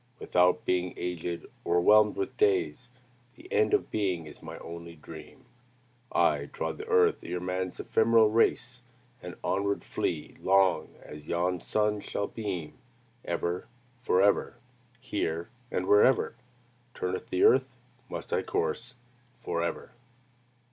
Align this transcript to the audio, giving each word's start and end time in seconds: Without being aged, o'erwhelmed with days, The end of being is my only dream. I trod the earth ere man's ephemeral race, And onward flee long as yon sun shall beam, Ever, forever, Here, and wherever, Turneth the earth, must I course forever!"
Without 0.17 0.65
being 0.65 0.95
aged, 0.97 1.45
o'erwhelmed 1.63 2.15
with 2.15 2.35
days, 2.35 2.89
The 3.35 3.47
end 3.53 3.71
of 3.75 3.91
being 3.91 4.25
is 4.25 4.41
my 4.41 4.57
only 4.57 4.95
dream. 4.95 5.45
I 6.11 6.47
trod 6.47 6.79
the 6.79 6.87
earth 6.87 7.17
ere 7.21 7.39
man's 7.39 7.79
ephemeral 7.79 8.27
race, 8.31 8.81
And 9.21 9.35
onward 9.43 9.83
flee 9.83 10.37
long 10.41 10.95
as 11.03 11.27
yon 11.27 11.59
sun 11.59 11.99
shall 11.99 12.25
beam, 12.25 12.79
Ever, 13.25 13.67
forever, 13.99 14.55
Here, 14.99 15.49
and 15.69 15.85
wherever, 15.85 16.33
Turneth 16.95 17.29
the 17.29 17.43
earth, 17.43 17.75
must 18.09 18.33
I 18.33 18.41
course 18.41 18.95
forever!" 19.39 19.91